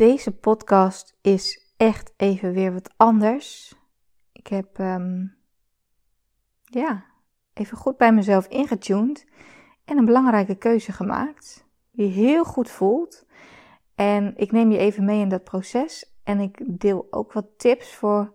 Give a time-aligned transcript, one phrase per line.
[0.00, 3.74] Deze podcast is echt even weer wat anders.
[4.32, 5.26] Ik heb ehm,
[6.62, 7.04] ja,
[7.52, 9.26] even goed bij mezelf ingetuned
[9.84, 13.26] en een belangrijke keuze gemaakt die heel goed voelt.
[13.94, 17.94] En ik neem je even mee in dat proces en ik deel ook wat tips
[17.94, 18.32] voor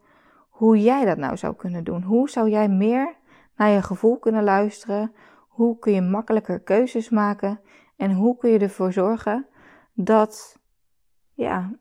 [0.50, 2.04] hoe jij dat nou zou kunnen doen.
[2.04, 3.16] Hoe zou jij meer
[3.56, 5.14] naar je gevoel kunnen luisteren?
[5.48, 7.60] Hoe kun je makkelijker keuzes maken?
[7.96, 9.48] En hoe kun je ervoor zorgen
[9.94, 10.64] dat,
[11.36, 11.72] ja,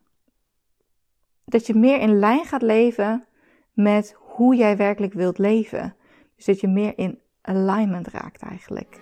[1.45, 3.25] dat je meer in lijn gaat leven
[3.73, 5.97] met hoe jij werkelijk wilt leven?
[6.37, 9.01] Dus dat je meer in alignment raakt eigenlijk.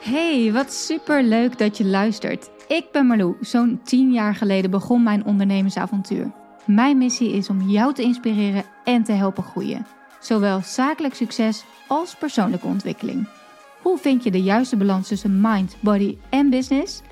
[0.00, 2.50] Hey, wat super leuk dat je luistert.
[2.68, 3.36] Ik ben Marlou.
[3.40, 6.32] Zo'n 10 jaar geleden begon mijn ondernemersavontuur.
[6.66, 9.86] Mijn missie is om jou te inspireren en te helpen groeien.
[10.20, 13.28] Zowel zakelijk succes als persoonlijke ontwikkeling.
[13.82, 17.02] Hoe vind je de juiste balans tussen mind, body en business?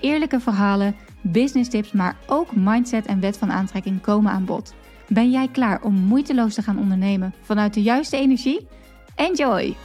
[0.00, 0.96] Eerlijke verhalen,
[1.32, 4.74] business tips, maar ook mindset en wet van aantrekking komen aan bod.
[5.08, 8.68] Ben jij klaar om moeiteloos te gaan ondernemen vanuit de juiste energie?
[9.14, 9.76] Enjoy!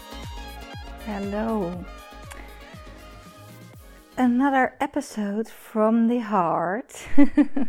[1.06, 1.72] Hallo.
[4.16, 7.08] Another episode from the heart.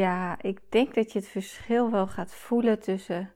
[0.00, 3.32] ja, ik denk dat je het verschil wel gaat voelen tussen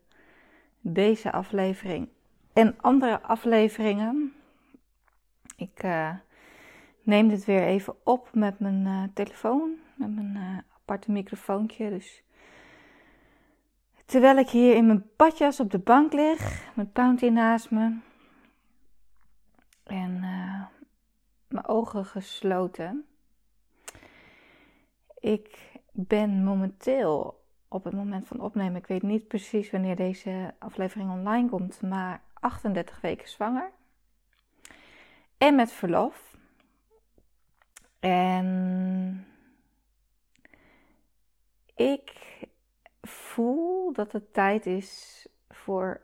[0.80, 2.08] deze aflevering
[2.52, 4.32] en andere afleveringen.
[5.56, 6.10] Ik uh,
[7.02, 11.90] neem dit weer even op met mijn uh, telefoon, met mijn uh, aparte microfoontje.
[11.90, 12.22] Dus
[14.04, 17.98] terwijl ik hier in mijn badjas op de bank lig, met Bounty naast me
[19.84, 20.20] en
[21.48, 23.04] mijn ogen gesloten.
[25.18, 31.10] Ik ben momenteel op het moment van opnemen, ik weet niet precies wanneer deze aflevering
[31.10, 33.70] online komt, maar 38 weken zwanger.
[35.38, 36.31] En met verlof.
[38.02, 39.26] En
[41.74, 42.12] ik
[43.00, 46.00] voel dat het tijd is voor,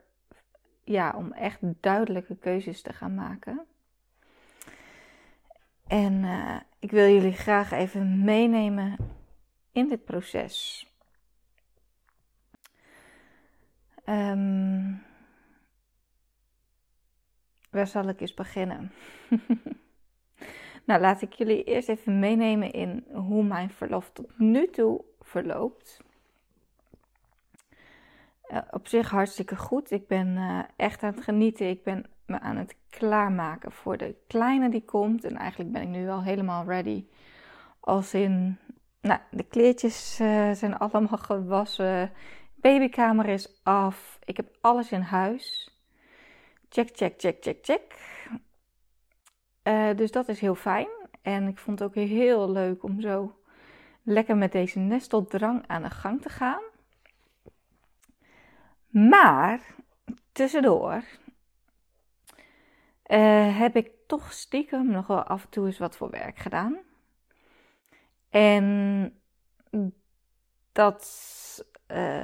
[0.84, 3.66] ja, om echt duidelijke keuzes te gaan maken.
[5.86, 8.96] En uh, ik wil jullie graag even meenemen
[9.72, 10.86] in dit proces.
[14.04, 15.02] Um,
[17.70, 18.92] waar zal ik eens beginnen?
[20.88, 26.00] nou, laat ik jullie eerst even meenemen in hoe mijn verlof tot nu toe verloopt.
[28.50, 29.90] Uh, op zich hartstikke goed.
[29.90, 31.68] Ik ben uh, echt aan het genieten.
[31.68, 35.24] Ik ben me aan het klaarmaken voor de kleine die komt.
[35.24, 37.04] En eigenlijk ben ik nu al helemaal ready.
[37.80, 38.58] Als in,
[39.00, 42.12] nou, de kleertjes uh, zijn allemaal gewassen.
[42.54, 44.18] Babykamer is af.
[44.24, 45.70] Ik heb alles in huis.
[46.68, 47.96] Check, check, check, check, check.
[49.68, 50.88] Uh, dus dat is heel fijn.
[51.22, 53.38] En ik vond het ook heel leuk om zo
[54.02, 56.62] lekker met deze nesteldrang aan de gang te gaan.
[58.88, 59.60] Maar
[60.32, 61.02] tussendoor
[63.06, 66.76] uh, heb ik toch stiekem nog wel af en toe eens wat voor werk gedaan.
[68.30, 69.14] En
[70.72, 71.04] dat
[71.92, 72.20] uh,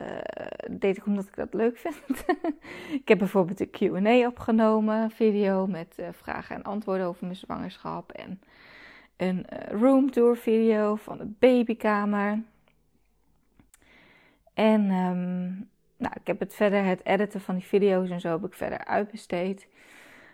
[0.71, 2.25] deed ik omdat ik dat leuk vind.
[3.01, 8.13] ik heb bijvoorbeeld een QA opgenomen, video met uh, vragen en antwoorden over mijn zwangerschap.
[8.13, 8.41] En
[9.17, 12.43] een uh, roomtour video van de babykamer.
[14.55, 18.45] En um, nou, ik heb het verder, het editen van die video's en zo heb
[18.45, 19.69] ik verder uitbesteed.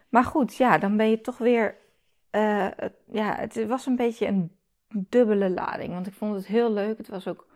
[0.08, 1.76] Maar goed, ja, dan ben je toch weer.
[3.12, 4.52] Ja, het was een beetje een
[4.88, 5.92] dubbele lading.
[5.92, 6.98] Want ik vond het heel leuk.
[6.98, 7.46] Het was ook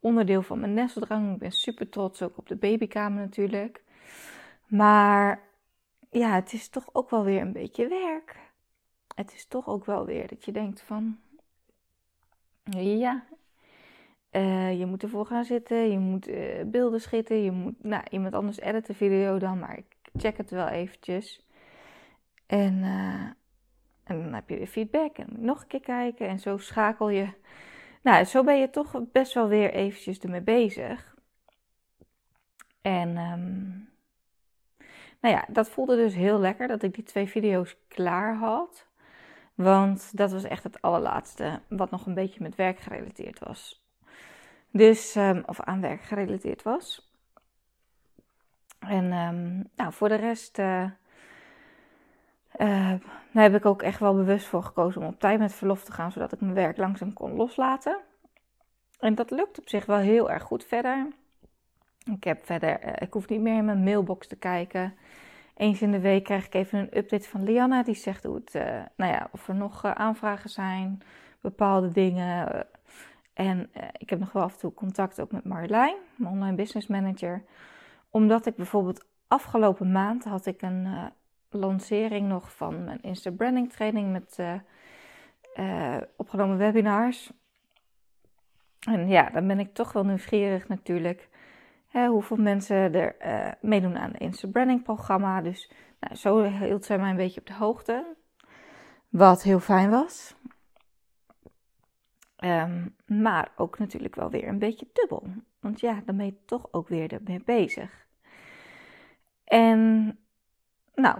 [0.00, 1.32] onderdeel van mijn nesteldrang.
[1.32, 3.82] Ik ben super trots ook op de babykamer natuurlijk.
[4.66, 5.40] Maar
[6.10, 8.36] ja, het is toch ook wel weer een beetje werk.
[9.14, 11.18] Het is toch ook wel weer dat je denkt van,
[12.70, 13.24] ja,
[14.32, 18.34] uh, je moet ervoor gaan zitten, je moet uh, beelden schieten, je moet, nou, iemand
[18.34, 21.46] anders editen video dan, maar ik check het wel eventjes.
[22.46, 23.22] En, uh,
[24.04, 27.28] en dan heb je weer feedback en nog een keer kijken en zo schakel je
[28.02, 31.16] nou, zo ben je toch best wel weer eventjes ermee bezig.
[32.82, 33.88] En um,
[35.20, 38.86] nou ja, dat voelde dus heel lekker dat ik die twee video's klaar had.
[39.54, 43.86] Want dat was echt het allerlaatste wat nog een beetje met werk gerelateerd was.
[44.70, 47.12] Dus, um, of aan werk gerelateerd was.
[48.78, 50.90] En um, nou, voor de rest uh,
[52.56, 52.92] uh,
[53.32, 55.92] daar heb ik ook echt wel bewust voor gekozen om op tijd met verlof te
[55.92, 57.98] gaan, zodat ik mijn werk langzaam kon loslaten.
[58.98, 61.06] En dat lukt op zich wel heel erg goed verder.
[62.12, 64.94] Ik heb verder, uh, ik hoef niet meer in mijn mailbox te kijken.
[65.56, 67.82] Eens in de week krijg ik even een update van Lianna.
[67.82, 68.62] Die zegt hoe het, uh,
[68.96, 71.02] nou ja, of er nog aanvragen zijn,
[71.40, 72.66] bepaalde dingen.
[73.34, 76.86] En ik heb nog wel af en toe contact ook met Marjolein, mijn online business
[76.86, 77.44] manager.
[78.10, 81.12] Omdat ik bijvoorbeeld afgelopen maand had ik een
[81.50, 84.38] lancering nog van mijn Insta branding training met
[85.54, 87.32] uh, opgenomen webinars.
[88.80, 91.28] En ja, dan ben ik toch wel nieuwsgierig natuurlijk.
[91.88, 93.16] Hè, hoeveel mensen er
[93.60, 95.40] meedoen aan het Insta branding programma.
[95.40, 98.16] Dus nou, zo hield zij mij een beetje op de hoogte.
[99.08, 100.34] Wat heel fijn was.
[102.44, 105.26] Um, maar ook natuurlijk wel weer een beetje dubbel.
[105.60, 108.06] Want ja, dan ben je toch ook weer ermee bezig.
[109.44, 110.18] En
[110.94, 111.18] nou,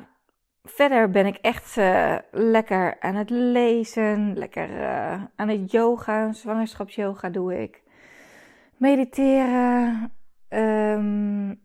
[0.71, 7.31] verder ben ik echt uh, lekker aan het lezen, lekker uh, aan het yoga, zwangerschapsyoga
[7.31, 7.83] doe ik.
[8.77, 10.13] Mediteren,
[10.49, 11.61] um,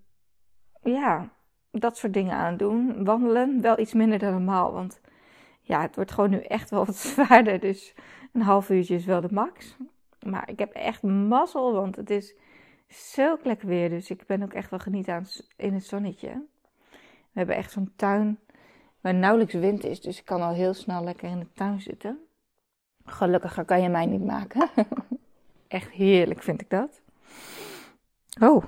[0.81, 1.29] ja,
[1.71, 3.03] dat soort dingen aan doen.
[3.03, 5.01] Wandelen, wel iets minder dan normaal, want
[5.61, 7.59] ja, het wordt gewoon nu echt wel wat zwaarder.
[7.59, 7.95] Dus
[8.33, 9.77] een half uurtje is wel de max.
[10.25, 12.35] Maar ik heb echt mazzel, want het is
[12.87, 13.89] zo lekker weer.
[13.89, 16.45] Dus ik ben ook echt wel genieten aan in het zonnetje.
[17.31, 18.39] We hebben echt zo'n tuin
[19.03, 20.01] waar nauwelijks wind is.
[20.01, 22.19] Dus ik kan al heel snel lekker in de tuin zitten.
[23.05, 24.69] Gelukkiger kan je mij niet maken.
[25.67, 27.01] echt heerlijk vind ik dat.
[28.41, 28.63] Oh.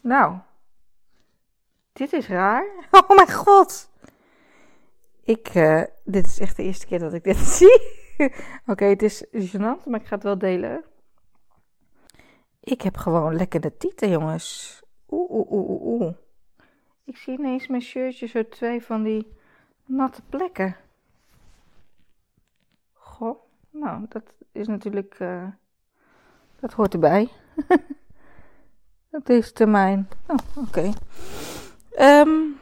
[0.00, 0.38] Nou.
[1.92, 2.66] Dit is raar.
[2.90, 3.90] Oh mijn god.
[5.24, 7.82] Ik, uh, dit is echt de eerste keer dat ik dit zie.
[8.66, 10.84] Oké, het is gênant, maar ik ga het wel delen.
[12.60, 14.80] Ik heb gewoon lekker de tieten, jongens.
[15.08, 16.14] Oeh, oeh, oeh, oeh.
[17.04, 19.32] Ik zie ineens mijn shirtje zo twee van die
[19.84, 20.76] natte plekken.
[22.92, 25.18] Goh, nou, dat is natuurlijk...
[25.18, 25.48] Uh,
[26.60, 27.28] dat hoort erbij.
[29.10, 30.08] dat is termijn.
[30.26, 30.92] Oh, oké.
[31.98, 32.20] Okay.
[32.20, 32.60] Um,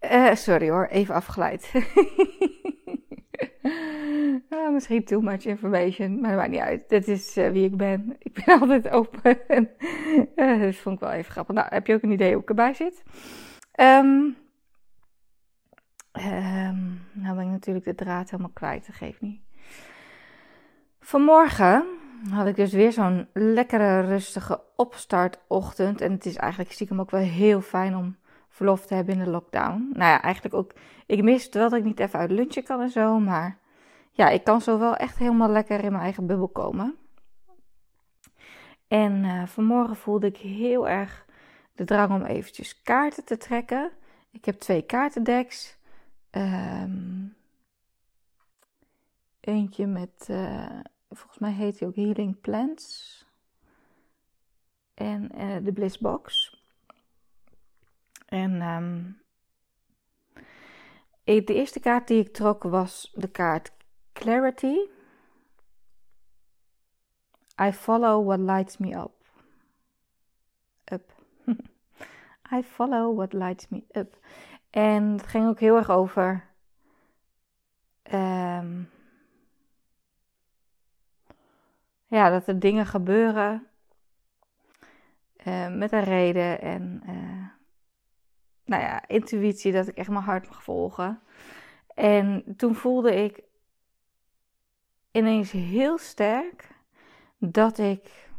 [0.00, 1.72] uh, sorry hoor, even afgeleid.
[4.50, 6.88] ah, misschien too much information, maar dat maakt niet uit.
[6.88, 8.16] Dit is uh, wie ik ben.
[8.18, 9.38] Ik ben altijd open.
[10.36, 11.54] uh, dat vond ik wel even grappig.
[11.54, 13.02] Nou, heb je ook een idee hoe ik erbij zit?
[13.80, 14.36] Um,
[16.12, 19.40] um, nou ben ik natuurlijk de draad helemaal kwijt, dat geeft niet.
[21.00, 21.84] Vanmorgen
[22.30, 26.00] had ik dus weer zo'n lekkere, rustige opstartochtend.
[26.00, 28.16] En het is eigenlijk stiekem ook wel heel fijn om
[28.58, 29.90] verlof te hebben in de lockdown.
[29.92, 30.72] Nou ja, eigenlijk ook.
[31.06, 33.18] Ik mis wel dat ik niet even uit lunchen kan en zo.
[33.18, 33.58] Maar
[34.10, 36.96] ja, ik kan zo wel echt helemaal lekker in mijn eigen bubbel komen.
[38.88, 41.26] En uh, vanmorgen voelde ik heel erg
[41.72, 43.90] de drang om eventjes kaarten te trekken.
[44.30, 45.78] Ik heb twee kaartendeks.
[46.30, 47.36] Um,
[49.40, 53.16] eentje met, uh, volgens mij heet die ook Healing Plants.
[54.94, 56.57] En uh, de Bliss Box.
[58.28, 59.20] En um,
[61.24, 63.72] de eerste kaart die ik trok was de kaart
[64.12, 64.76] Clarity.
[67.60, 69.12] I follow what lights me up.
[70.92, 71.12] Up.
[72.52, 74.16] I follow what lights me up.
[74.70, 76.46] En het ging ook heel erg over.
[78.12, 78.90] Um,
[82.06, 83.66] ja, dat er dingen gebeuren.
[85.46, 86.60] Uh, met een reden.
[86.60, 87.37] En uh,
[88.68, 91.20] nou ja, intuïtie, dat ik echt mijn hart mag volgen.
[91.94, 93.42] En toen voelde ik
[95.10, 96.68] ineens heel sterk
[97.38, 98.30] dat ik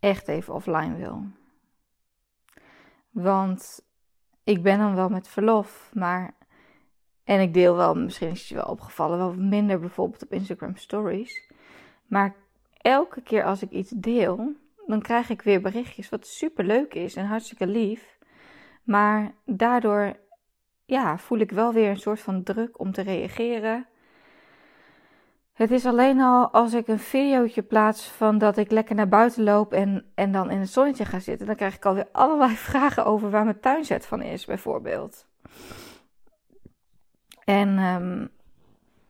[0.00, 1.24] echt even offline wil.
[3.10, 3.84] Want
[4.44, 6.38] ik ben dan wel met verlof, maar.
[7.24, 10.76] En ik deel wel, misschien is het je wel opgevallen, wel minder bijvoorbeeld op Instagram
[10.76, 11.50] Stories.
[12.06, 12.34] Maar
[12.76, 14.54] elke keer als ik iets deel,
[14.90, 18.18] dan krijg ik weer berichtjes wat super leuk is en hartstikke lief.
[18.82, 20.16] Maar daardoor
[20.84, 23.86] ja, voel ik wel weer een soort van druk om te reageren.
[25.52, 29.42] Het is alleen al als ik een videootje plaats van dat ik lekker naar buiten
[29.42, 31.46] loop en, en dan in het zonnetje ga zitten.
[31.46, 35.26] Dan krijg ik alweer allerlei vragen over waar mijn tuinzet van is, bijvoorbeeld.
[37.44, 38.30] En um,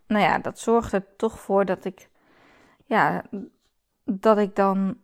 [0.07, 2.09] nou ja, dat zorgt er toch voor dat ik,
[2.87, 3.23] ja,
[4.05, 4.99] dat ik dan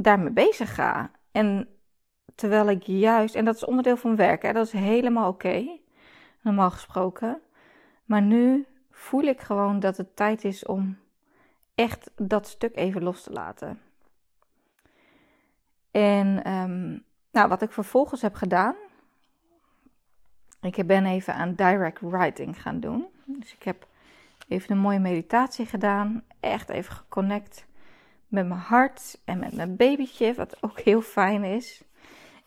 [0.00, 1.10] daarmee bezig ga.
[1.32, 1.68] En
[2.34, 5.78] terwijl ik juist, en dat is onderdeel van werk, hè, dat is helemaal oké,
[6.42, 7.40] normaal gesproken.
[8.04, 10.98] Maar nu voel ik gewoon dat het tijd is om
[11.74, 13.80] echt dat stuk even los te laten.
[15.90, 18.74] En um, nou, wat ik vervolgens heb gedaan,
[20.60, 23.06] ik ben even aan direct writing gaan doen.
[23.24, 23.86] Dus ik heb
[24.48, 27.67] even een mooie meditatie gedaan, echt even geconnect
[28.28, 31.84] met mijn hart en met mijn babytje, wat ook heel fijn is.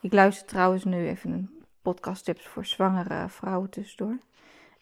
[0.01, 4.17] Ik luister trouwens nu even een podcast tips voor zwangere vrouwen tussendoor.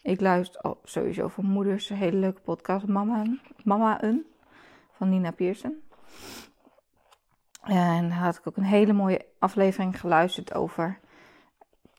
[0.02, 3.24] Ik luister sowieso voor moeders een hele leuke podcast, Mama,
[3.64, 4.26] Mama een,
[4.92, 5.82] van Nina Pearson.
[7.62, 11.00] En daar had ik ook een hele mooie aflevering geluisterd over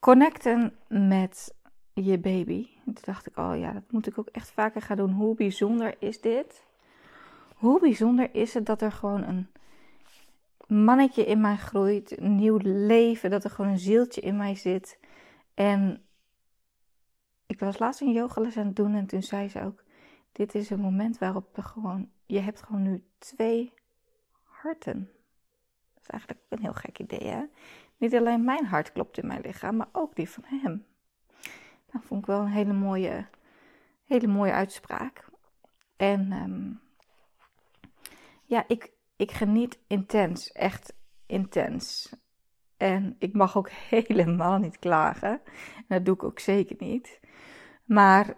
[0.00, 1.54] connecten met
[1.92, 2.68] je baby.
[2.86, 5.12] En toen dacht ik, oh ja, dat moet ik ook echt vaker gaan doen.
[5.12, 6.66] Hoe bijzonder is dit?
[7.62, 9.48] Hoe bijzonder is het dat er gewoon een
[10.66, 14.98] mannetje in mij groeit, een nieuw leven, dat er gewoon een zieltje in mij zit.
[15.54, 16.02] En
[17.46, 19.82] ik was laatst een yogales aan het doen en toen zei ze ook:
[20.32, 23.72] Dit is een moment waarop je gewoon, je hebt gewoon nu twee
[24.42, 25.10] harten.
[25.94, 27.44] Dat is eigenlijk ook een heel gek idee, hè?
[27.96, 30.86] Niet alleen mijn hart klopt in mijn lichaam, maar ook die van hem.
[31.92, 33.26] Dat vond ik wel een hele mooie,
[34.04, 35.24] hele mooie uitspraak.
[35.96, 36.80] En um,
[38.52, 40.94] ja, ik, ik geniet intens, echt
[41.26, 42.16] intens.
[42.76, 45.40] En ik mag ook helemaal niet klagen.
[45.76, 47.20] En dat doe ik ook zeker niet.
[47.84, 48.36] Maar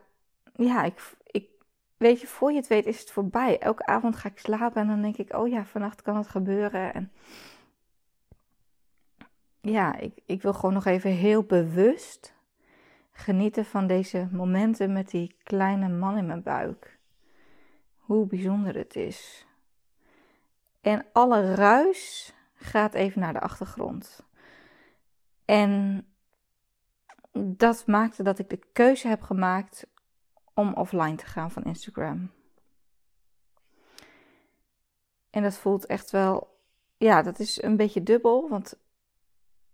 [0.55, 1.49] ja, ik, ik,
[1.97, 3.59] weet je, voor je het weet is het voorbij.
[3.59, 6.95] Elke avond ga ik slapen en dan denk ik, oh ja, vannacht kan het gebeuren.
[6.95, 7.13] En
[9.61, 12.35] ja, ik, ik wil gewoon nog even heel bewust
[13.13, 16.99] genieten van deze momenten met die kleine man in mijn buik.
[17.97, 19.44] Hoe bijzonder het is.
[20.85, 24.27] En alle ruis gaat even naar de achtergrond.
[25.45, 26.07] En
[27.33, 29.87] dat maakte dat ik de keuze heb gemaakt
[30.55, 32.31] om offline te gaan van Instagram.
[35.31, 36.61] En dat voelt echt wel,
[36.97, 38.79] ja, dat is een beetje dubbel, want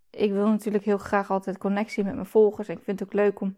[0.09, 2.67] ik wil natuurlijk heel graag altijd connectie met mijn volgers.
[2.67, 3.57] En ik vind het ook leuk om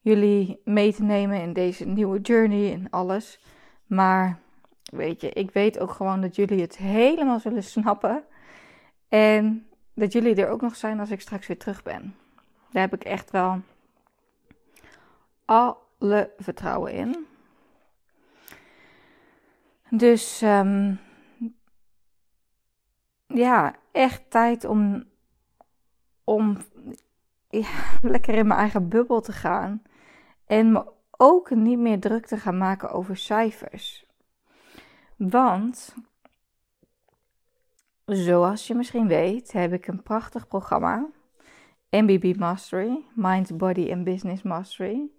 [0.00, 3.40] jullie mee te nemen in deze nieuwe journey en alles.
[3.86, 4.44] Maar
[4.92, 8.24] weet je, ik weet ook gewoon dat jullie het helemaal zullen snappen.
[9.08, 12.14] En dat jullie er ook nog zijn als ik straks weer terug ben.
[12.70, 13.60] Daar heb ik echt wel
[15.44, 17.26] alle vertrouwen in.
[19.90, 21.00] Dus um,
[23.26, 25.04] ja, echt tijd om,
[26.24, 26.56] om
[28.02, 29.82] lekker in mijn eigen bubbel te gaan.
[30.46, 34.05] En me ook niet meer druk te gaan maken over cijfers.
[35.16, 35.94] Want,
[38.04, 41.08] zoals je misschien weet, heb ik een prachtig programma.
[41.90, 45.10] MBB Mastery, Mind, Body and Business Mastery.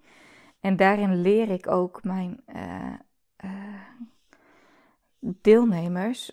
[0.59, 2.93] En daarin leer ik ook mijn uh,
[3.45, 3.81] uh,
[5.19, 6.31] deelnemers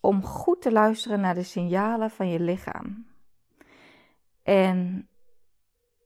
[0.00, 3.06] om goed te luisteren naar de signalen van je lichaam.
[4.42, 5.08] En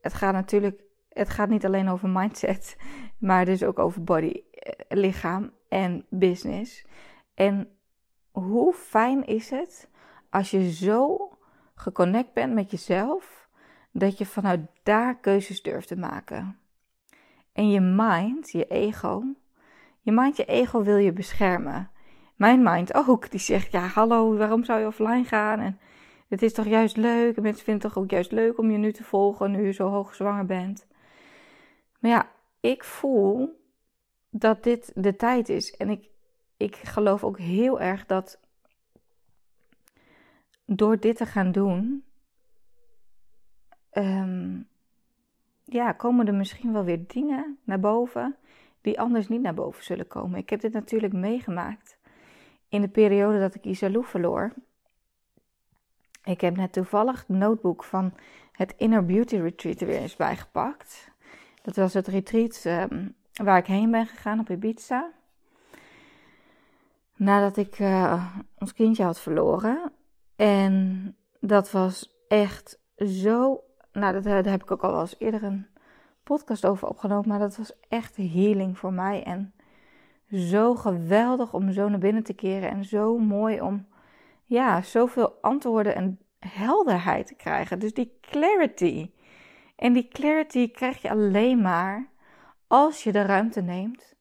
[0.00, 2.76] het gaat natuurlijk, het gaat niet alleen over mindset,
[3.18, 6.84] maar dus ook over body, eh, lichaam en business.
[7.34, 7.68] En
[8.30, 9.88] hoe fijn is het
[10.30, 11.30] als je zo
[11.74, 13.48] geconnect bent met jezelf,
[13.90, 16.58] dat je vanuit daar keuzes durft te maken.
[17.52, 19.24] En je mind, je ego,
[20.00, 21.90] je mind, je ego wil je beschermen.
[22.34, 25.60] Mijn mind ook, die zegt, ja hallo, waarom zou je offline gaan?
[25.60, 25.78] En
[26.28, 28.78] het is toch juist leuk, en mensen vinden het toch ook juist leuk om je
[28.78, 30.86] nu te volgen, nu je zo hoog zwanger bent.
[31.98, 32.28] Maar ja,
[32.60, 33.60] ik voel
[34.38, 35.76] dat dit de tijd is.
[35.76, 36.08] En ik,
[36.56, 38.40] ik geloof ook heel erg dat
[40.64, 42.04] door dit te gaan doen,
[43.90, 44.60] ehm,
[45.64, 48.36] ja, komen er misschien wel weer dingen naar boven
[48.80, 50.38] die anders niet naar boven zullen komen.
[50.38, 51.98] Ik heb dit natuurlijk meegemaakt
[52.68, 54.52] in de periode dat ik Isalou verloor.
[56.24, 58.14] Ik heb net toevallig het notebook van
[58.52, 61.10] het Inner Beauty Retreat er weer eens bijgepakt.
[61.62, 65.10] Dat was het retreat um, waar ik heen ben gegaan op Ibiza.
[67.16, 69.92] Nadat ik uh, ons kindje had verloren.
[70.36, 73.60] En dat was echt zo.
[73.92, 75.66] Nou, dat, daar heb ik ook al eens eerder een
[76.22, 77.28] podcast over opgenomen.
[77.28, 79.22] Maar dat was echt healing voor mij.
[79.22, 79.54] En
[80.32, 82.70] zo geweldig om zo naar binnen te keren.
[82.70, 83.86] En zo mooi om
[84.44, 87.78] ja, zoveel antwoorden en helderheid te krijgen.
[87.78, 89.10] Dus die clarity.
[89.76, 92.14] En die clarity krijg je alleen maar
[92.66, 94.14] als je de ruimte neemt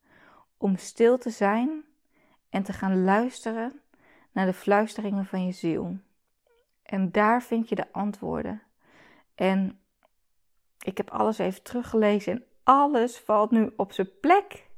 [0.57, 1.83] om stil te zijn
[2.49, 3.81] en te gaan luisteren
[4.31, 5.97] naar de fluisteringen van je ziel.
[6.83, 8.61] En daar vind je de antwoorden.
[9.35, 9.79] En
[10.79, 14.69] ik heb alles even teruggelezen en alles valt nu op zijn plek.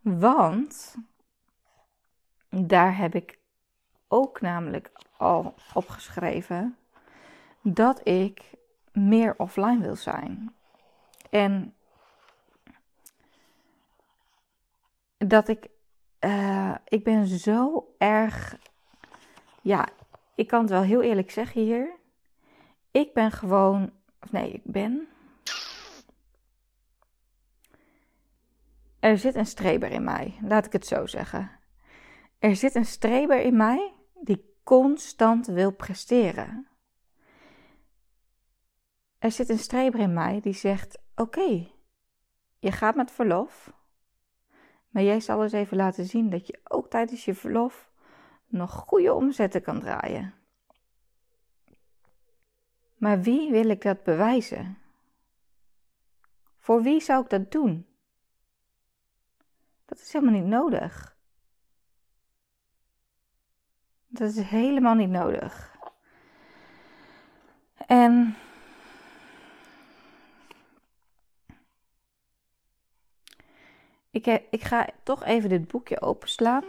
[0.00, 0.94] Want
[2.48, 3.38] daar heb ik
[4.08, 6.76] ook namelijk al opgeschreven
[7.62, 8.52] dat ik
[8.92, 10.54] meer offline wil zijn.
[11.30, 11.74] En
[15.18, 15.68] dat ik,
[16.20, 18.58] uh, ik ben zo erg,
[19.62, 19.88] ja,
[20.34, 21.96] ik kan het wel heel eerlijk zeggen hier.
[22.90, 25.08] Ik ben gewoon, of nee, ik ben.
[29.00, 31.50] Er zit een streber in mij, laat ik het zo zeggen.
[32.38, 36.68] Er zit een streber in mij die constant wil presteren.
[39.18, 41.68] Er zit een streber in mij die zegt: Oké,
[42.58, 43.72] je gaat met verlof,
[44.88, 47.90] maar jij zal eens even laten zien dat je ook tijdens je verlof
[48.46, 50.34] nog goede omzetten kan draaien.
[52.96, 54.78] Maar wie wil ik dat bewijzen?
[56.58, 57.86] Voor wie zou ik dat doen?
[59.84, 61.16] Dat is helemaal niet nodig.
[64.06, 65.76] Dat is helemaal niet nodig.
[67.86, 68.36] En
[74.10, 76.64] ik, ik ga toch even dit boekje openslaan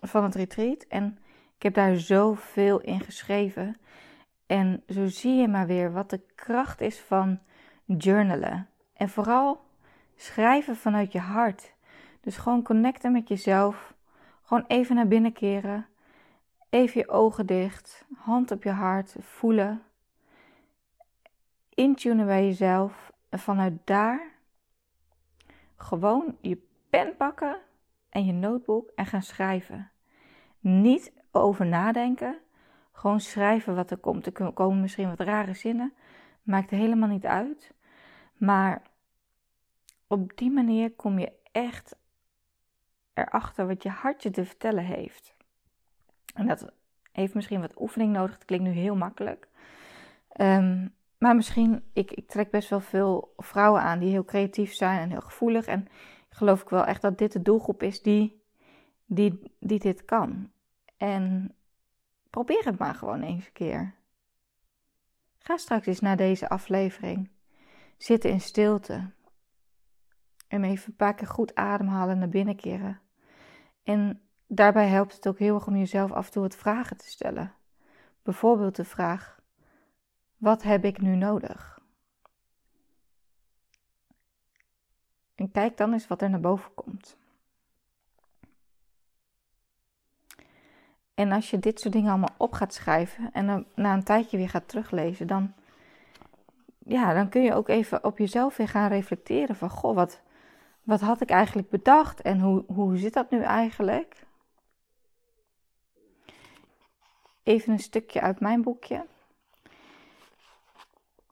[0.00, 0.82] van het retreat.
[0.88, 1.18] En
[1.56, 3.76] ik heb daar zoveel in geschreven.
[4.46, 7.38] En zo zie je maar weer wat de kracht is van
[7.84, 8.68] journalen.
[8.92, 9.60] En vooral
[10.16, 11.74] schrijven vanuit je hart.
[12.20, 13.94] Dus gewoon connecten met jezelf.
[14.42, 15.86] Gewoon even naar binnen keren.
[16.70, 18.04] Even je ogen dicht.
[18.16, 19.16] Hand op je hart.
[19.20, 19.82] Voelen.
[21.74, 23.12] Intunen bij jezelf.
[23.28, 24.35] En vanuit daar
[25.76, 26.58] gewoon je
[26.90, 27.58] pen pakken
[28.08, 29.90] en je notebook en gaan schrijven.
[30.60, 32.38] Niet over nadenken.
[32.92, 34.26] Gewoon schrijven wat er komt.
[34.26, 35.92] Er komen misschien wat rare zinnen.
[36.42, 37.74] Maakt helemaal niet uit.
[38.36, 38.82] Maar
[40.06, 41.96] op die manier kom je echt
[43.14, 45.34] erachter wat je hartje te vertellen heeft.
[46.34, 46.72] En dat
[47.12, 48.34] heeft misschien wat oefening nodig.
[48.34, 49.48] Het klinkt nu heel makkelijk.
[50.40, 55.00] Um, maar misschien, ik, ik trek best wel veel vrouwen aan die heel creatief zijn
[55.00, 55.66] en heel gevoelig.
[55.66, 55.88] En
[56.28, 58.42] geloof ik wel echt dat dit de doelgroep is die,
[59.06, 60.50] die, die dit kan.
[60.96, 61.54] En
[62.30, 63.94] probeer het maar gewoon eens een keer.
[65.38, 67.30] Ga straks eens naar deze aflevering.
[67.96, 69.10] Zitten in stilte.
[70.48, 73.00] En even een paar keer goed ademhalen naar binnen keren.
[73.82, 77.08] En daarbij helpt het ook heel erg om jezelf af en toe wat vragen te
[77.08, 77.54] stellen.
[78.22, 79.35] Bijvoorbeeld de vraag:
[80.46, 81.78] wat heb ik nu nodig?
[85.34, 87.16] En kijk dan eens wat er naar boven komt.
[91.14, 94.36] En als je dit soort dingen allemaal op gaat schrijven en dan na een tijdje
[94.36, 95.54] weer gaat teruglezen, dan,
[96.78, 100.20] ja, dan kun je ook even op jezelf weer gaan reflecteren van, goh, wat,
[100.82, 104.26] wat had ik eigenlijk bedacht en hoe, hoe zit dat nu eigenlijk?
[107.42, 109.06] Even een stukje uit mijn boekje.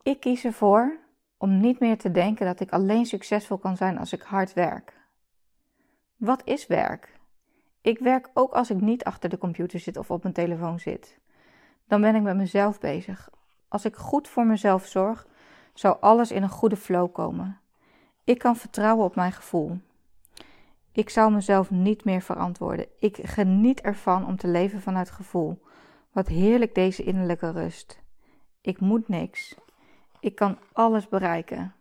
[0.04, 0.98] Ik kies ervoor
[1.38, 5.00] om niet meer te denken dat ik alleen succesvol kan zijn als ik hard werk.
[6.16, 7.18] Wat is werk?
[7.80, 11.18] Ik werk ook als ik niet achter de computer zit of op mijn telefoon zit.
[11.86, 13.30] Dan ben ik met mezelf bezig.
[13.68, 15.26] Als ik goed voor mezelf zorg,
[15.74, 17.60] zou alles in een goede flow komen.
[18.24, 19.78] Ik kan vertrouwen op mijn gevoel.
[20.92, 22.86] Ik zou mezelf niet meer verantwoorden.
[22.98, 25.62] Ik geniet ervan om te leven vanuit gevoel.
[26.12, 28.02] Wat heerlijk deze innerlijke rust.
[28.60, 29.56] Ik moet niks.
[30.24, 31.74] Ik kan alles bereiken.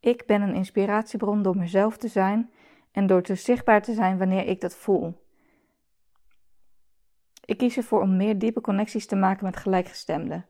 [0.00, 2.50] Ik ben een inspiratiebron door mezelf te zijn
[2.92, 5.26] en door te zichtbaar te zijn wanneer ik dat voel.
[7.44, 10.46] Ik kies ervoor om meer diepe connecties te maken met gelijkgestemden.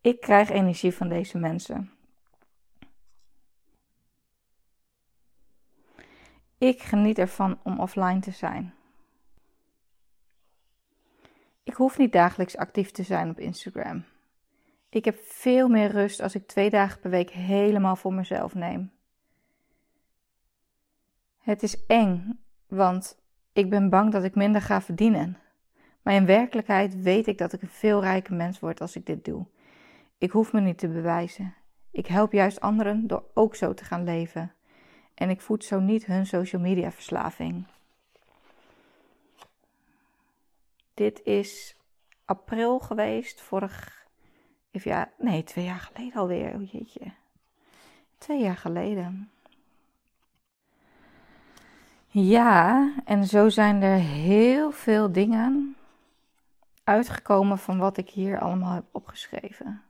[0.00, 1.90] Ik krijg energie van deze mensen.
[6.58, 8.74] Ik geniet ervan om offline te zijn.
[11.62, 14.04] Ik hoef niet dagelijks actief te zijn op Instagram.
[14.90, 18.92] Ik heb veel meer rust als ik twee dagen per week helemaal voor mezelf neem.
[21.38, 23.18] Het is eng, want
[23.52, 25.38] ik ben bang dat ik minder ga verdienen.
[26.02, 29.24] Maar in werkelijkheid weet ik dat ik een veel rijker mens word als ik dit
[29.24, 29.46] doe.
[30.18, 31.54] Ik hoef me niet te bewijzen.
[31.90, 34.52] Ik help juist anderen door ook zo te gaan leven.
[35.14, 37.66] En ik voed zo niet hun social media verslaving.
[40.94, 41.76] Dit is
[42.24, 43.99] april geweest, vorig
[44.70, 46.54] Even ja, nee, twee jaar geleden alweer.
[46.54, 47.12] Oh jeetje.
[48.18, 49.30] Twee jaar geleden.
[52.06, 55.76] Ja, en zo zijn er heel veel dingen
[56.84, 59.82] uitgekomen van wat ik hier allemaal heb opgeschreven.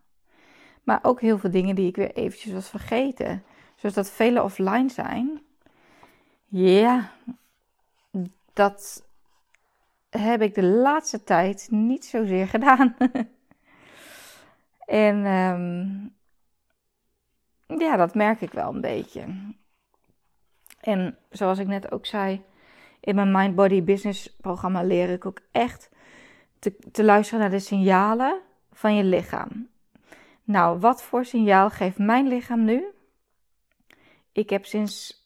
[0.83, 3.43] Maar ook heel veel dingen die ik weer eventjes was vergeten.
[3.75, 5.41] Zoals dat vele offline zijn.
[6.47, 7.11] Ja,
[8.53, 9.07] dat
[10.11, 12.97] heb ik de laatste tijd niet zozeer gedaan.
[14.91, 16.15] En um,
[17.79, 19.25] ja, dat merk ik wel een beetje.
[20.81, 22.43] En zoals ik net ook zei,
[23.01, 25.91] in mijn Mind Body Business programma leer ik ook echt
[26.59, 28.41] te, te luisteren naar de signalen
[28.73, 29.69] van je lichaam.
[30.45, 32.85] Nou, wat voor signaal geeft mijn lichaam nu?
[34.33, 35.25] Ik heb sinds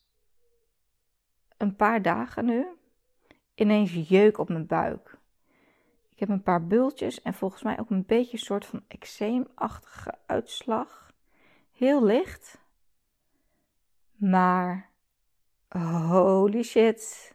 [1.56, 2.66] een paar dagen nu
[3.54, 5.13] ineens jeuk op mijn buik.
[6.24, 11.12] Heb een paar bultjes en volgens mij ook een beetje een soort van eczeemachtige uitslag.
[11.72, 12.60] Heel licht.
[14.16, 14.88] Maar
[16.08, 17.34] holy shit.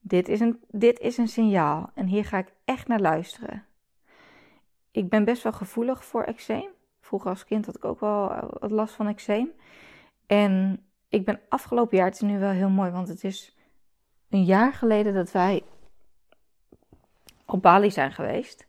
[0.00, 3.64] Dit is, een, dit is een signaal en hier ga ik echt naar luisteren.
[4.90, 6.68] Ik ben best wel gevoelig voor eczeem.
[7.00, 9.52] Vroeger als kind had ik ook wel eh, wat last van eczeem.
[10.26, 13.56] En ik ben afgelopen jaar, het is nu wel heel mooi, want het is
[14.28, 15.62] een jaar geleden dat wij
[17.46, 18.66] op Bali zijn geweest.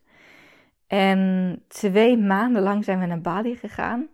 [0.86, 4.08] En twee maanden lang zijn we naar Bali gegaan.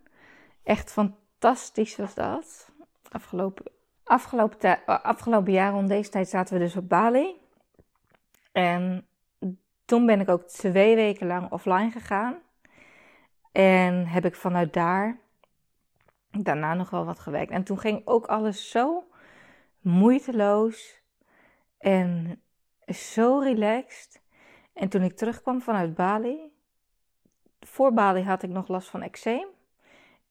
[0.63, 2.71] Echt fantastisch was dat.
[3.11, 3.65] Afgelopen,
[4.03, 7.35] afgelopen, afgelopen jaar rond deze tijd zaten we dus op Bali.
[8.51, 9.07] En
[9.85, 12.35] toen ben ik ook twee weken lang offline gegaan.
[13.51, 15.19] En heb ik vanuit daar
[16.43, 17.51] daarna nog wel wat gewerkt.
[17.51, 19.07] En toen ging ook alles zo
[19.79, 21.01] moeiteloos
[21.77, 22.41] en
[22.87, 24.21] zo relaxed.
[24.75, 26.51] En toen ik terugkwam vanuit Bali,
[27.59, 29.47] voor Bali had ik nog last van eczeem.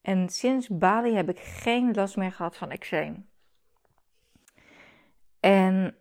[0.00, 3.28] En sinds Bali heb ik geen last meer gehad van eczeem.
[5.40, 5.96] En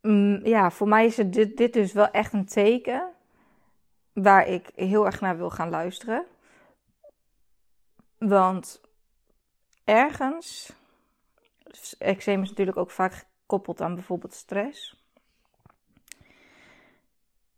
[0.00, 3.12] mm, ja, voor mij is dit, dit dus wel echt een teken
[4.12, 6.26] waar ik heel erg naar wil gaan luisteren.
[8.18, 8.80] Want
[9.84, 10.72] ergens,
[11.98, 15.03] eczeem is natuurlijk ook vaak gekoppeld aan bijvoorbeeld stress.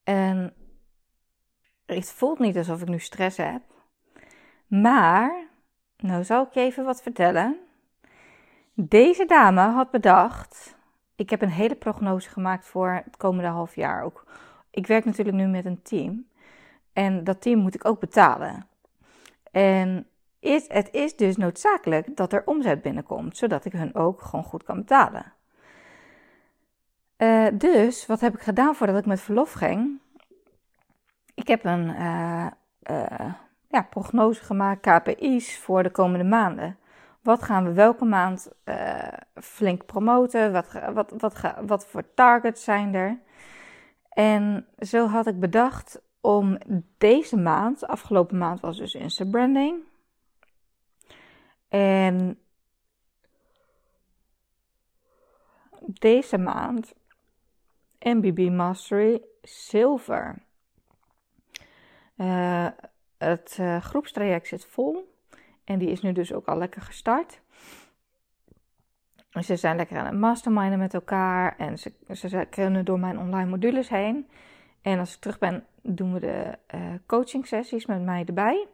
[0.07, 0.55] En
[1.87, 3.63] het voelt niet alsof ik nu stress heb.
[4.67, 5.47] Maar,
[5.97, 7.57] nou zal ik je even wat vertellen.
[8.75, 10.77] Deze dame had bedacht.
[11.17, 14.27] Ik heb een hele prognose gemaakt voor het komende half jaar ook.
[14.71, 16.29] Ik werk natuurlijk nu met een team.
[16.93, 18.67] En dat team moet ik ook betalen.
[19.51, 20.07] En
[20.41, 24.63] is, het is dus noodzakelijk dat er omzet binnenkomt, zodat ik hun ook gewoon goed
[24.63, 25.33] kan betalen.
[27.19, 30.01] Uh, dus wat heb ik gedaan voordat ik met verlof ging?
[31.35, 32.47] Ik heb een uh,
[32.91, 33.33] uh,
[33.69, 36.79] ja, prognose gemaakt, KPI's voor de komende maanden.
[37.23, 38.53] Wat gaan we welke maand
[39.35, 40.53] flink promoten?
[40.53, 43.19] Wat, wat, wat, wat voor targets zijn er?
[44.09, 46.59] En zo had ik bedacht om
[46.99, 49.83] deze maand, afgelopen maand was dus Insta branding.
[51.69, 52.39] En
[55.81, 56.95] deze maand
[58.15, 60.39] MBB Mastery Silver.
[62.17, 62.67] Uh,
[63.19, 65.15] het uh, groepstraject zit vol
[65.65, 67.41] en die is nu dus ook al lekker gestart.
[69.31, 73.51] Ze zijn lekker aan het masterminden met elkaar en ze, ze kunnen door mijn online
[73.51, 74.29] modules heen.
[74.83, 78.67] En als ik terug ben, doen we de uh, coaching sessies met mij erbij.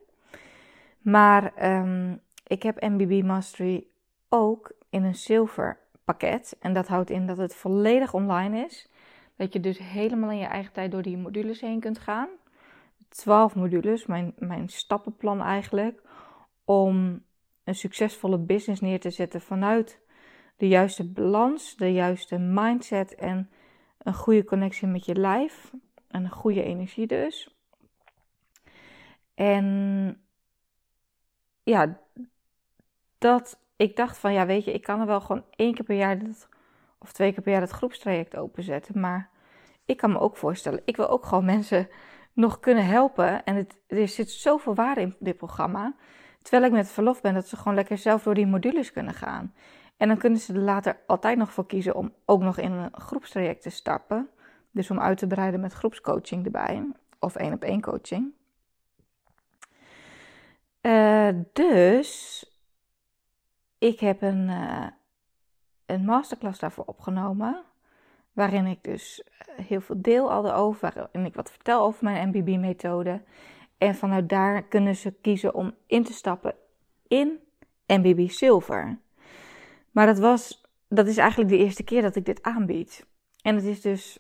[0.98, 3.86] Maar um, ik heb MBB Mastery
[4.28, 6.56] ook in een zilver pakket.
[6.60, 8.90] En dat houdt in dat het volledig online is.
[9.42, 12.28] Dat je dus helemaal in je eigen tijd door die modules heen kunt gaan.
[13.08, 16.02] 12 modules, mijn, mijn stappenplan eigenlijk.
[16.64, 17.22] Om
[17.64, 20.00] een succesvolle business neer te zetten vanuit
[20.56, 23.50] de juiste balans, de juiste mindset en
[23.98, 25.72] een goede connectie met je lijf.
[26.08, 27.56] En een goede energie dus.
[29.34, 30.20] En
[31.62, 31.98] ja,
[33.18, 35.96] dat ik dacht van ja, weet je, ik kan er wel gewoon één keer per
[35.96, 36.18] jaar
[36.98, 39.00] of twee keer per jaar het groepstraject openzetten.
[39.00, 39.30] Maar
[39.84, 41.88] ik kan me ook voorstellen, ik wil ook gewoon mensen
[42.32, 43.44] nog kunnen helpen.
[43.44, 45.94] En het, er zit zoveel waarde in dit programma.
[46.42, 49.54] Terwijl ik met verlof ben, dat ze gewoon lekker zelf door die modules kunnen gaan.
[49.96, 52.92] En dan kunnen ze er later altijd nog voor kiezen om ook nog in een
[52.92, 54.30] groepstraject te stappen.
[54.70, 56.92] Dus om uit te breiden met groepscoaching erbij.
[57.18, 58.32] Of één op één coaching.
[60.82, 62.44] Uh, dus
[63.78, 64.86] ik heb een, uh,
[65.86, 67.62] een masterclass daarvoor opgenomen.
[68.32, 70.92] Waarin ik dus eh, heel veel deel al erover.
[70.94, 73.22] Waarin ik wat vertel over mijn MBB-methode.
[73.78, 76.54] En vanuit daar kunnen ze kiezen om in te stappen
[77.08, 77.40] in
[77.86, 78.98] MBB Silver.
[79.90, 83.06] Maar dat, was, dat is eigenlijk de eerste keer dat ik dit aanbied.
[83.42, 84.18] En het is dus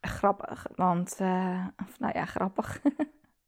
[0.00, 0.66] grappig.
[0.74, 1.66] Want, uh,
[1.98, 2.80] nou ja, grappig.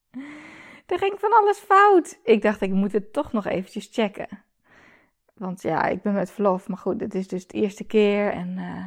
[0.87, 2.19] er ging van alles fout.
[2.23, 4.29] Ik dacht, ik moet het toch nog eventjes checken.
[5.35, 8.31] Want ja, ik ben met verlof, maar goed, dit is dus de eerste keer.
[8.31, 8.85] En uh,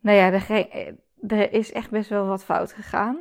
[0.00, 3.18] nou ja, er, er, is echt best wel wat fout gegaan.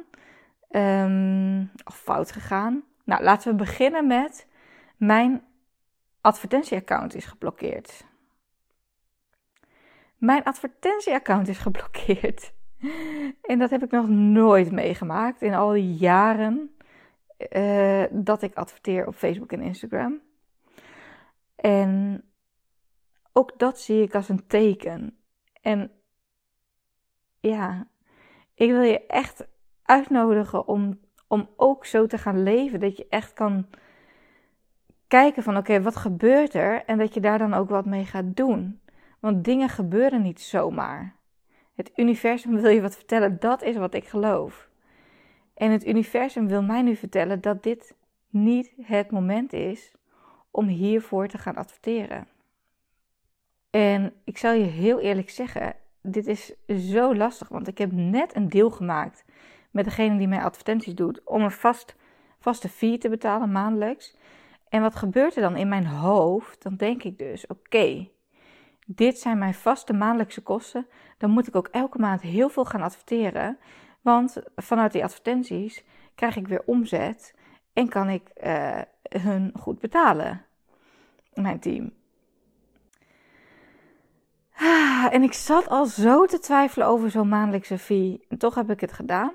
[0.70, 2.84] Um, of fout gegaan.
[3.04, 4.48] Nou, laten we beginnen met
[4.98, 5.44] mijn
[6.22, 8.06] advertentieaccount is geblokkeerd.
[10.18, 12.54] Mijn advertentieaccount is geblokkeerd.
[13.42, 16.76] En dat heb ik nog nooit meegemaakt in al die jaren
[17.50, 20.20] uh, dat ik adverteer op Facebook en Instagram.
[21.62, 22.24] En
[23.34, 25.18] ook dat zie ik als een teken.
[25.62, 25.92] En
[27.40, 27.88] ja,
[28.54, 29.48] ik wil je echt
[29.84, 32.80] uitnodigen om, om ook zo te gaan leven.
[32.80, 33.68] Dat je echt kan
[35.08, 36.86] kijken van oké, wat gebeurt er?
[36.86, 38.82] En dat je daar dan ook wat mee gaat doen.
[39.20, 41.16] Want dingen gebeuren niet zomaar.
[41.76, 44.70] Het universum wil je wat vertellen, dat is wat ik geloof.
[45.54, 47.96] En het universum wil mij nu vertellen dat dit
[48.30, 49.96] niet het moment is
[50.52, 52.28] om hiervoor te gaan adverteren.
[53.70, 58.36] En ik zal je heel eerlijk zeggen, dit is zo lastig, want ik heb net
[58.36, 59.26] een deal gemaakt
[59.72, 61.96] met degene die mij advertenties doet om een vast,
[62.40, 64.16] vaste fee te betalen maandelijks.
[64.70, 66.64] En wat gebeurt er dan in mijn hoofd?
[66.64, 68.10] Dan denk ik dus: oké,
[68.86, 70.88] dit zijn mijn vaste maandelijkse kosten.
[71.18, 73.58] Dan moet ik ook elke maand heel veel gaan adverteren.
[74.02, 75.84] Want vanuit die advertenties
[76.16, 77.36] krijg ik weer omzet
[77.74, 78.82] en kan ik uh,
[79.20, 80.46] hun goed betalen.
[81.34, 81.92] Mijn team.
[84.56, 88.26] Ah, en ik zat al zo te twijfelen over zo'n maandelijkse fee.
[88.30, 89.34] En toch heb ik het gedaan.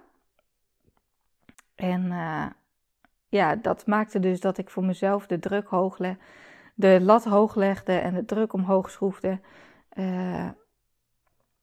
[1.75, 2.47] En uh,
[3.29, 6.23] ja, dat maakte dus dat ik voor mezelf de druk hoog legde,
[6.75, 9.41] de lat hoog legde en de druk omhoog schroefde.
[9.95, 10.49] Uh,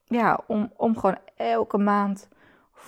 [0.04, 2.30] ja, om, om gewoon elke maand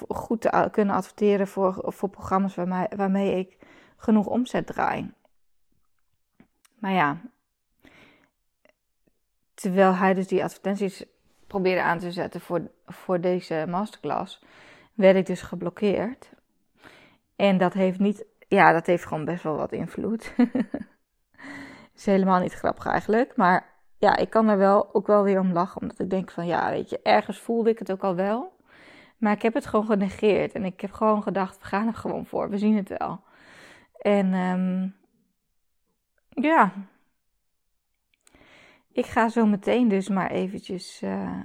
[0.08, 2.56] goed te kunnen adverteren voor, voor programma's
[2.96, 3.58] waarmee ik
[4.06, 5.12] genoeg omzet draai.
[6.80, 7.22] Maar ja,
[9.54, 11.06] terwijl hij dus die advertenties
[11.48, 14.44] probeerde aan te zetten voor, voor deze masterclass,
[14.94, 16.30] werd ik dus geblokkeerd.
[17.36, 20.34] En dat heeft niet, ja, dat heeft gewoon best wel wat invloed.
[21.96, 25.52] is helemaal niet grappig eigenlijk, maar ja, ik kan er wel ook wel weer om
[25.52, 28.54] lachen, omdat ik denk van ja, weet je, ergens voelde ik het ook al wel.
[29.18, 32.26] Maar ik heb het gewoon genegeerd en ik heb gewoon gedacht, we gaan er gewoon
[32.26, 33.24] voor, we zien het wel.
[33.98, 34.96] En um,
[36.30, 36.74] ja,
[38.92, 41.40] ik ga zo meteen dus maar eventjes uh,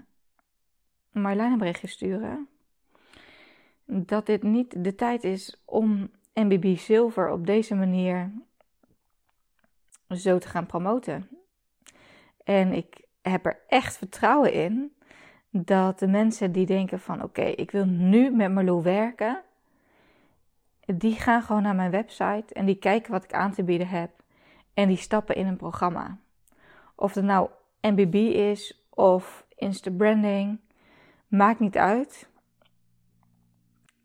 [1.11, 2.49] Marlijn een berichtje sturen.
[3.85, 8.33] Dat dit niet de tijd is om MBB Silver op deze manier
[10.09, 11.29] zo te gaan promoten.
[12.45, 14.93] En ik heb er echt vertrouwen in
[15.51, 19.43] dat de mensen die denken van oké, ik wil nu met Marlo werken,
[20.99, 24.11] die gaan gewoon naar mijn website en die kijken wat ik aan te bieden heb
[24.75, 26.19] en die stappen in een programma.
[26.95, 27.49] Of het nou
[27.81, 30.61] MBB is of Insta branding,
[31.29, 32.29] maakt niet uit.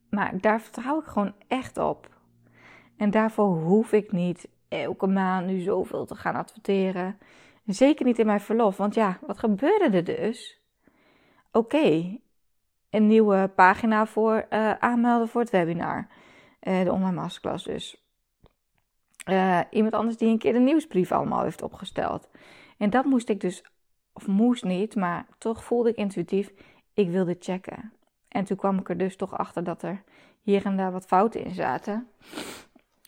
[0.10, 2.10] Maar daar vertrouw ik gewoon echt op.
[2.98, 7.17] En daarvoor hoef ik niet elke maand nu zoveel te gaan adverteren.
[7.65, 8.78] Zeker niet in mijn verlof.
[8.78, 10.62] Want ja, wat gebeurde er dus?
[11.52, 12.17] Oké,
[12.89, 16.08] een nieuwe pagina voor uh, aanmelden voor het webinar.
[16.67, 18.04] Uh, de online masterclass dus.
[19.30, 22.30] Uh, iemand anders die een keer de nieuwsbrief allemaal heeft opgesteld.
[22.78, 23.63] En dat moest ik dus,
[24.13, 26.51] of moest niet, maar toch voelde ik intuïtief,
[26.93, 27.93] ik wilde checken.
[28.28, 30.04] En toen kwam ik er dus toch achter dat er
[30.41, 32.10] hier en daar wat fouten in zaten.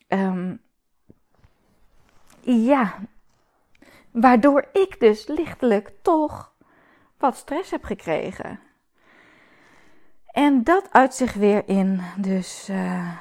[0.07, 0.61] Um,
[2.41, 2.99] ja,
[4.11, 6.53] waardoor ik dus lichtelijk toch
[7.17, 8.59] wat stress heb gekregen.
[10.25, 13.17] En dat uit zich weer in dus uh,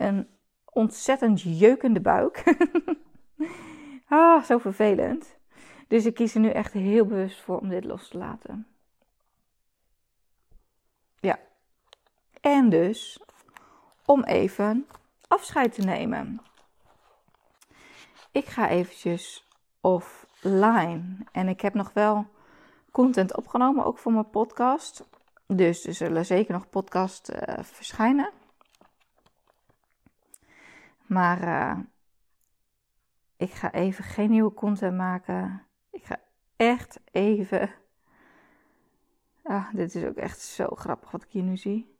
[0.00, 0.28] een
[0.64, 2.44] ontzettend jeukende buik.
[4.08, 5.38] ah, zo vervelend.
[5.88, 8.66] Dus ik kies er nu echt heel bewust voor om dit los te laten.
[11.20, 11.38] Ja.
[12.40, 13.20] En dus
[14.04, 14.86] om even
[15.28, 16.40] afscheid te nemen.
[18.32, 19.48] Ik ga eventjes
[19.80, 21.16] offline.
[21.32, 22.26] En ik heb nog wel
[22.90, 25.04] content opgenomen, ook voor mijn podcast.
[25.46, 28.30] Dus er zullen zeker nog podcasts uh, verschijnen.
[31.10, 31.78] Maar uh,
[33.36, 35.66] ik ga even geen nieuwe content maken.
[35.90, 36.20] Ik ga
[36.56, 37.70] echt even.
[39.42, 41.96] Ah, dit is ook echt zo grappig wat ik hier nu zie.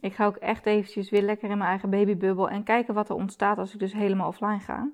[0.00, 3.14] Ik ga ook echt eventjes weer lekker in mijn eigen babybubbel en kijken wat er
[3.14, 4.90] ontstaat als ik dus helemaal offline ga.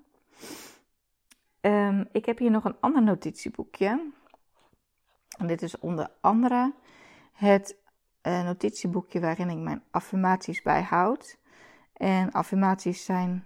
[1.61, 4.13] Um, ik heb hier nog een ander notitieboekje.
[5.39, 6.75] En dit is onder andere
[7.33, 7.77] het
[8.23, 11.39] uh, notitieboekje waarin ik mijn affirmaties bijhoud.
[11.97, 13.45] En affirmaties zijn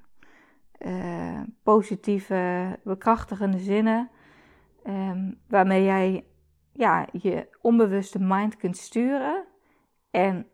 [0.79, 4.11] uh, positieve, bekrachtigende zinnen.
[4.85, 6.25] Um, waarmee jij
[6.73, 9.45] ja, je onbewuste mind kunt sturen.
[10.11, 10.47] En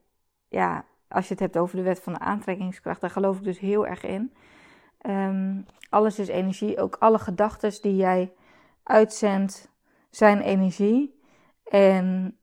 [0.49, 3.59] ja, als je het hebt over de wet van de aantrekkingskracht, daar geloof ik dus
[3.59, 4.33] heel erg in.
[5.07, 6.81] Um, alles is energie.
[6.81, 8.33] Ook alle gedachten die jij
[8.83, 9.73] uitzendt
[10.11, 11.21] zijn energie.
[11.65, 12.37] En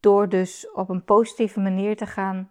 [0.00, 2.50] door dus op een positieve manier te gaan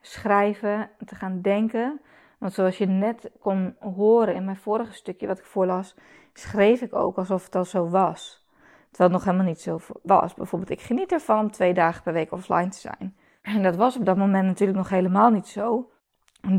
[0.00, 2.00] schrijven, te gaan denken.
[2.38, 5.94] Want zoals je net kon horen in mijn vorige stukje wat ik voorlas,
[6.32, 8.44] schreef ik ook alsof het al zo was.
[8.90, 10.34] Terwijl het nog helemaal niet zo was.
[10.34, 13.16] Bijvoorbeeld, ik geniet ervan om twee dagen per week offline te zijn.
[13.42, 15.90] En dat was op dat moment natuurlijk nog helemaal niet zo.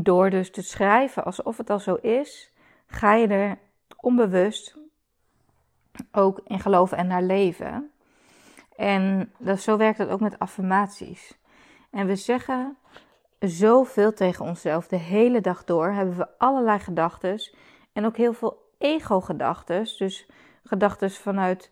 [0.02, 2.52] Door dus te schrijven alsof het al zo is,
[2.86, 3.58] ga je er
[3.96, 4.78] onbewust
[6.12, 7.90] ook in geloven en naar leven.
[8.76, 11.38] En dat, zo werkt het ook met affirmaties.
[11.90, 12.76] En we zeggen
[13.38, 14.88] zoveel tegen onszelf.
[14.88, 17.40] De hele dag door hebben we allerlei gedachten.
[17.92, 19.88] En ook heel veel ego-gedachten.
[19.98, 20.30] Dus
[20.64, 21.70] gedachten vanuit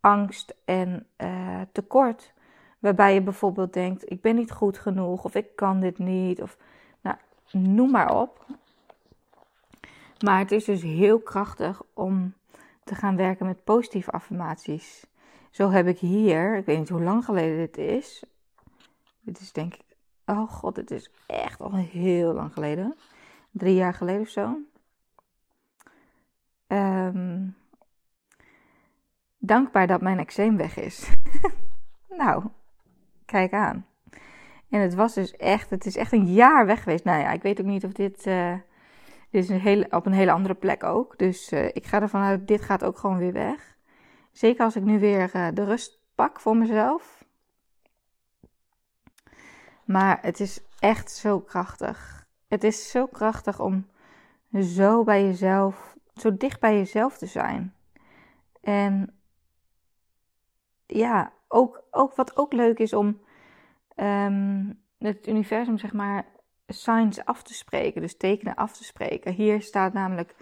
[0.00, 2.32] angst en uh, tekort.
[2.78, 6.56] Waarbij je bijvoorbeeld denkt: ik ben niet goed genoeg, of ik kan dit niet, of
[7.00, 7.16] nou,
[7.50, 8.46] noem maar op.
[10.24, 12.34] Maar het is dus heel krachtig om
[12.84, 15.06] te gaan werken met positieve affirmaties.
[15.50, 18.22] Zo heb ik hier, ik weet niet hoe lang geleden dit is.
[19.20, 19.87] Dit is denk ik,
[20.28, 22.96] oh god, dit is echt al heel lang geleden.
[23.50, 24.58] Drie jaar geleden of zo.
[26.66, 27.56] Um,
[29.38, 31.10] dankbaar dat mijn eczeem weg is.
[32.18, 32.44] nou,
[33.24, 33.86] kijk aan.
[34.70, 37.04] En het was dus echt, het is echt een jaar weg geweest.
[37.04, 38.54] Nou ja, ik weet ook niet of dit, uh,
[39.30, 41.18] dit is een hele, op een hele andere plek ook.
[41.18, 43.76] Dus uh, ik ga ervan uit, dit gaat ook gewoon weer weg.
[44.32, 47.17] Zeker als ik nu weer uh, de rust pak voor mezelf.
[49.88, 52.26] Maar het is echt zo krachtig.
[52.48, 53.86] Het is zo krachtig om
[54.60, 57.74] zo bij jezelf, zo dicht bij jezelf te zijn.
[58.60, 59.18] En
[60.86, 63.20] ja, ook, ook wat ook leuk is om
[63.96, 66.26] um, het universum, zeg maar,
[66.66, 68.00] signs af te spreken.
[68.00, 69.32] Dus tekenen af te spreken.
[69.32, 70.34] Hier staat namelijk,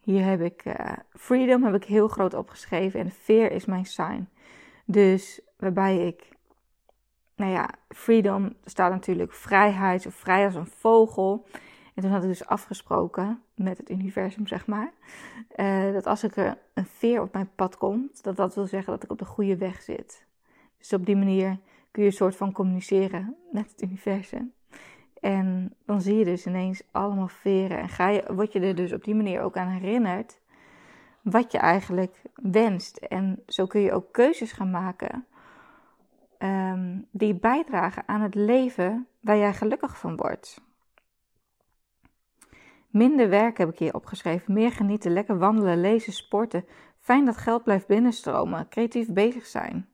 [0.00, 0.74] hier heb ik uh,
[1.10, 3.00] freedom, heb ik heel groot opgeschreven.
[3.00, 4.28] En fear is mijn sign.
[4.84, 6.31] Dus waarbij ik,
[7.42, 11.46] nou ja, freedom staat natuurlijk vrijheid, zo vrij als een vogel.
[11.94, 14.92] En toen had ik dus afgesproken met het universum, zeg maar,
[15.56, 18.92] uh, dat als ik er een veer op mijn pad komt, dat dat wil zeggen
[18.92, 20.26] dat ik op de goede weg zit.
[20.78, 21.58] Dus op die manier
[21.90, 24.52] kun je een soort van communiceren met het universum.
[25.20, 28.92] En dan zie je dus ineens allemaal veren en ga je, word je er dus
[28.92, 30.40] op die manier ook aan herinnerd
[31.22, 32.96] wat je eigenlijk wenst.
[32.96, 35.26] En zo kun je ook keuzes gaan maken
[36.42, 40.60] um, die bijdragen aan het leven waar jij gelukkig van wordt.
[42.88, 44.52] Minder werk heb ik hier opgeschreven.
[44.52, 46.64] Meer genieten, lekker wandelen, lezen, sporten.
[46.98, 48.68] Fijn dat geld blijft binnenstromen.
[48.68, 49.88] Creatief bezig zijn.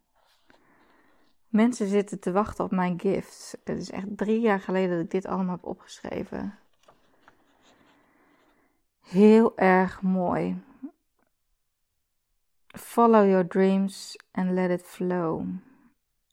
[1.49, 3.57] Mensen zitten te wachten op mijn gifts.
[3.65, 6.59] Het is echt drie jaar geleden dat ik dit allemaal heb opgeschreven.
[9.01, 10.63] Heel erg mooi.
[12.67, 15.47] Follow your dreams and let it flow.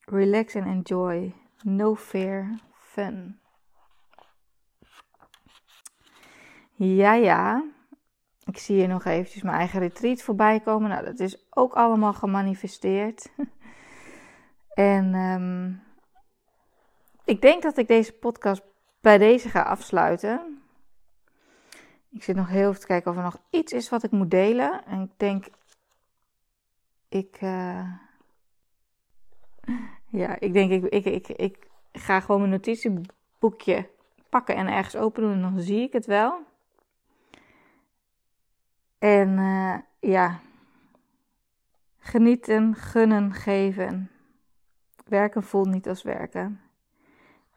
[0.06, 1.34] Relax and enjoy.
[1.64, 3.40] No fear, fun.
[6.72, 7.64] Ja, ja.
[8.44, 10.90] Ik zie hier nog eventjes mijn eigen retreat voorbij komen.
[10.90, 13.32] Nou, dat is ook allemaal gemanifesteerd.
[14.74, 15.84] en um,
[17.26, 18.64] ik denk dat ik deze podcast
[19.02, 20.62] bij deze ga afsluiten.
[22.10, 24.32] Ik zit nog heel even te kijken of er nog iets is wat ik moet
[24.32, 24.86] delen.
[24.86, 25.46] En ik denk,
[27.10, 27.92] ik, uh,
[30.10, 33.90] ja, ik denk, ik, ik, ik, ik ga gewoon mijn notitieboekje
[34.30, 36.40] pakken en ergens open doen en dan zie ik het wel.
[39.00, 40.40] En uh, ja,
[41.98, 44.10] genieten, gunnen, geven.
[45.06, 46.62] Werken voelt niet als werken.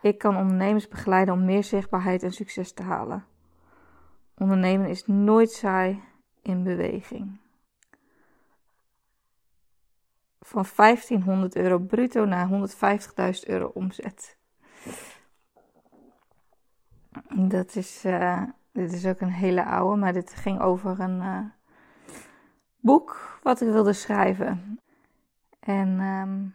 [0.00, 3.24] Ik kan ondernemers begeleiden om meer zichtbaarheid en succes te halen.
[4.36, 6.02] Ondernemen is nooit saai
[6.42, 7.38] in beweging.
[10.48, 14.36] Van 1500 euro bruto naar 150.000 euro omzet.
[17.34, 21.40] Dat is, uh, dit is ook een hele oude, maar dit ging over een uh,
[22.80, 24.80] boek wat ik wilde schrijven.
[25.60, 26.54] En um,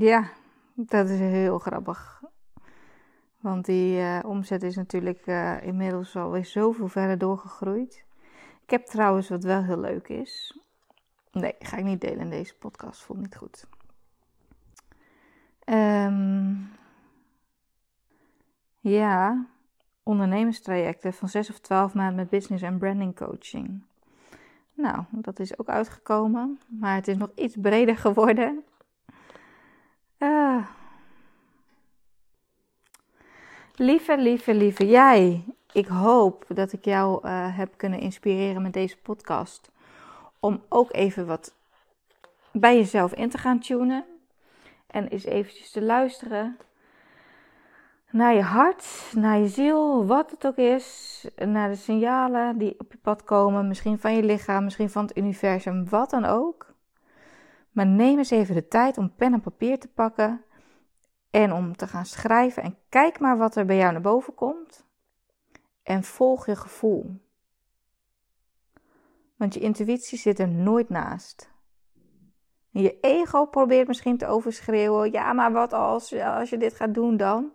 [0.00, 0.30] ja,
[0.74, 2.22] dat is heel grappig.
[3.40, 5.26] Want die uh, omzet is natuurlijk
[5.62, 8.04] inmiddels alweer zoveel verder doorgegroeid.
[8.62, 10.60] Ik heb trouwens wat wel heel leuk is.
[11.32, 13.02] Nee, ga ik niet delen in deze podcast.
[13.02, 13.66] Voelt niet goed.
[15.64, 16.70] Um,
[18.80, 19.46] ja,
[20.02, 23.82] ondernemerstrajecten van 6 of 12 maanden met business en branding coaching.
[24.74, 28.64] Nou, dat is ook uitgekomen, maar het is nog iets breder geworden.
[30.18, 30.66] Uh.
[33.74, 35.44] Lieve, lieve, lieve jij.
[35.72, 39.70] Ik hoop dat ik jou uh, heb kunnen inspireren met deze podcast.
[40.40, 41.54] Om ook even wat
[42.52, 44.04] bij jezelf in te gaan tunen.
[44.86, 46.58] En eens eventjes te luisteren
[48.10, 52.92] naar je hart, naar je ziel, wat het ook is, naar de signalen die op
[52.92, 56.74] je pad komen, misschien van je lichaam, misschien van het universum, wat dan ook.
[57.70, 60.42] Maar neem eens even de tijd om pen en papier te pakken
[61.30, 64.86] en om te gaan schrijven en kijk maar wat er bij jou naar boven komt
[65.82, 67.20] en volg je gevoel.
[69.38, 71.50] Want je intuïtie zit er nooit naast.
[72.72, 75.12] En je ego probeert misschien te overschreeuwen.
[75.12, 77.52] Ja, maar wat als, als je dit gaat doen dan?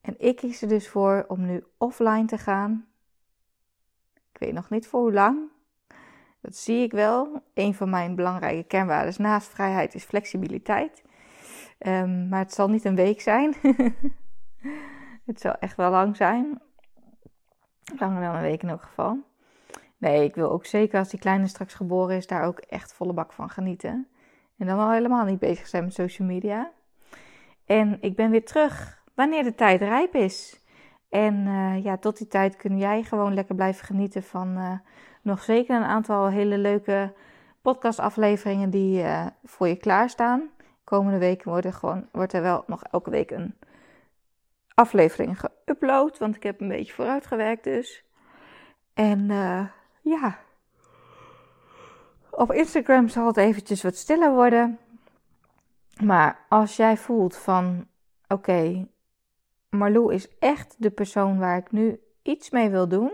[0.00, 2.86] En ik kies er dus voor om nu offline te gaan.
[4.32, 5.38] Ik weet nog niet voor hoe lang.
[6.40, 7.42] Dat zie ik wel.
[7.54, 11.04] Een van mijn belangrijke kernwaarden naast vrijheid is flexibiliteit.
[11.78, 13.54] Um, maar het zal niet een week zijn.
[15.26, 16.60] het zal echt wel lang zijn.
[17.98, 19.18] Langer dan een week in elk geval.
[19.96, 23.12] Nee, ik wil ook zeker als die kleine straks geboren is, daar ook echt volle
[23.12, 24.08] bak van genieten.
[24.58, 26.70] En dan al helemaal niet bezig zijn met social media.
[27.66, 30.60] En ik ben weer terug wanneer de tijd rijp is.
[31.08, 34.72] En uh, ja, tot die tijd kun jij gewoon lekker blijven genieten van uh,
[35.22, 37.12] nog zeker een aantal hele leuke
[37.62, 40.50] podcastafleveringen die uh, voor je klaarstaan.
[40.84, 43.54] Komende weken worden gewoon, wordt er wel nog elke week een
[44.74, 48.04] aflevering geüpload, want ik heb een beetje vooruitgewerkt dus.
[48.94, 49.30] En
[50.08, 50.38] ja,
[52.30, 54.78] op Instagram zal het eventjes wat stiller worden.
[56.02, 57.86] Maar als jij voelt van,
[58.28, 58.88] oké, okay,
[59.70, 63.12] Marlou is echt de persoon waar ik nu iets mee wil doen.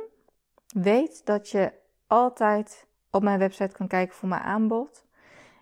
[0.66, 1.72] Weet dat je
[2.06, 5.04] altijd op mijn website kan kijken voor mijn aanbod.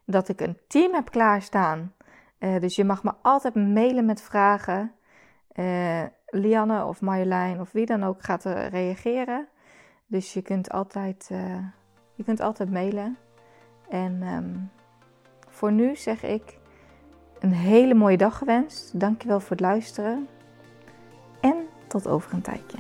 [0.05, 1.95] Dat ik een team heb klaarstaan.
[2.39, 4.95] Uh, dus je mag me altijd mailen met vragen.
[5.55, 9.49] Uh, Lianne of Marjolein of wie dan ook gaat er reageren.
[10.11, 11.59] Dus je kunt altijd, uh,
[12.15, 13.17] je kunt altijd mailen.
[13.89, 14.71] En um,
[15.49, 16.59] voor nu zeg ik
[17.39, 19.01] een hele mooie dag gewenst.
[19.01, 20.29] Dankjewel voor het luisteren.
[21.41, 21.57] En
[21.89, 22.79] tot over een tijdje.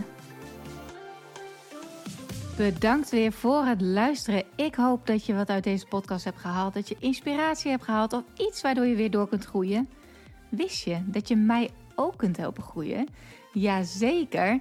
[2.56, 4.44] Bedankt weer voor het luisteren.
[4.56, 6.74] Ik hoop dat je wat uit deze podcast hebt gehaald.
[6.74, 9.88] Dat je inspiratie hebt gehaald of iets waardoor je weer door kunt groeien.
[10.48, 13.08] Wist je dat je mij ook kunt helpen groeien?
[13.52, 14.60] Jazeker.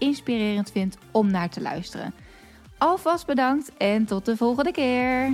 [0.00, 2.14] inspirerend vindt om naar te luisteren.
[2.78, 5.32] Alvast bedankt en tot de volgende keer.